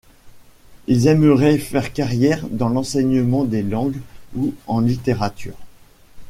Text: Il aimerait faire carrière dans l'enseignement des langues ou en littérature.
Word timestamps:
Il 0.87 1.05
aimerait 1.05 1.59
faire 1.59 1.93
carrière 1.93 2.43
dans 2.49 2.69
l'enseignement 2.69 3.43
des 3.45 3.61
langues 3.61 4.01
ou 4.35 4.55
en 4.65 4.81
littérature. 4.81 5.59